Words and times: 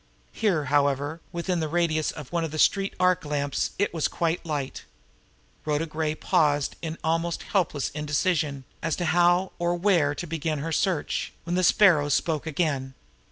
Here, 0.31 0.65
however, 0.65 1.21
within 1.31 1.59
the 1.59 1.67
radius 1.67 2.09
of 2.09 2.31
one 2.31 2.43
of 2.43 2.49
the 2.49 2.57
street 2.57 2.95
arc 2.99 3.23
lamps 3.23 3.73
it 3.77 3.93
was 3.93 4.07
quite 4.07 4.43
light. 4.43 4.83
Rhoda 5.63 5.85
Gray 5.85 6.09
had 6.09 6.21
paused 6.21 6.75
in 6.81 6.97
almost 7.03 7.43
hopeless 7.53 7.91
indecision 7.91 8.63
as 8.81 8.95
to 8.95 9.05
how 9.05 9.51
or 9.59 9.75
where 9.75 10.15
to 10.15 10.25
begin 10.25 10.57
her 10.57 10.71
search, 10.71 11.33
when 11.43 11.53
the 11.53 11.63
Sparrow 11.63 12.09
spoke 12.09 12.47
again. 12.47 12.95